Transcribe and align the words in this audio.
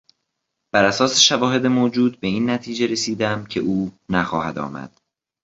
براساس 0.73 1.19
شواهد 1.19 1.65
موجود 1.67 2.19
به 2.19 2.27
این 2.27 2.49
نتیجه 2.49 2.87
رسیدم 2.87 3.45
که 3.45 3.59
او 3.59 3.91
نخواهد 4.09 4.57
آمد. 4.57 5.01